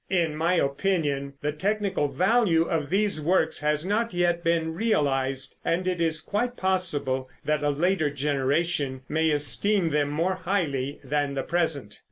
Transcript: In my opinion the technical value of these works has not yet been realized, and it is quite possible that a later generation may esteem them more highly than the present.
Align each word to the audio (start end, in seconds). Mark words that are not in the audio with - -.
In 0.09 0.35
my 0.35 0.55
opinion 0.55 1.33
the 1.43 1.51
technical 1.51 2.07
value 2.07 2.63
of 2.63 2.89
these 2.89 3.21
works 3.21 3.59
has 3.59 3.85
not 3.85 4.15
yet 4.15 4.43
been 4.43 4.73
realized, 4.73 5.57
and 5.63 5.87
it 5.87 6.01
is 6.01 6.21
quite 6.21 6.57
possible 6.57 7.29
that 7.45 7.61
a 7.63 7.69
later 7.69 8.09
generation 8.09 9.01
may 9.07 9.29
esteem 9.29 9.89
them 9.89 10.09
more 10.09 10.33
highly 10.37 10.99
than 11.03 11.35
the 11.35 11.43
present. 11.43 11.99